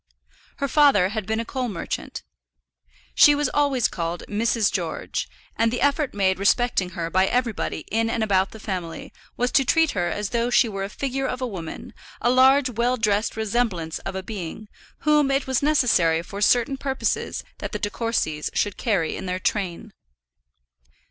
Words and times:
Her 0.55 0.67
father 0.67 1.09
had 1.09 1.27
been 1.27 1.39
a 1.39 1.45
coal 1.45 1.69
merchant. 1.69 2.23
She 3.13 3.35
was 3.35 3.51
always 3.53 3.87
called 3.87 4.23
Mrs. 4.27 4.71
George, 4.71 5.29
and 5.55 5.71
the 5.71 5.79
effort 5.81 6.15
made 6.15 6.39
respecting 6.39 6.97
her 6.97 7.11
by 7.11 7.27
everybody 7.27 7.81
in 7.91 8.09
and 8.09 8.23
about 8.23 8.49
the 8.49 8.59
family 8.59 9.13
was 9.37 9.51
to 9.51 9.63
treat 9.63 9.91
her 9.91 10.07
as 10.09 10.29
though 10.29 10.49
she 10.49 10.67
were 10.67 10.83
a 10.83 10.89
figure 10.89 11.27
of 11.27 11.39
a 11.39 11.45
woman, 11.45 11.93
a 12.19 12.31
large 12.31 12.67
well 12.71 12.97
dressed 12.97 13.37
resemblance 13.37 13.99
of 13.99 14.15
a 14.15 14.23
being, 14.23 14.69
whom 15.01 15.29
it 15.29 15.45
was 15.45 15.61
necessary 15.61 16.23
for 16.23 16.41
certain 16.41 16.77
purposes 16.77 17.43
that 17.59 17.71
the 17.71 17.77
De 17.77 17.91
Courcys 17.91 18.49
should 18.55 18.77
carry 18.77 19.15
in 19.15 19.27
their 19.27 19.37
train. 19.37 19.93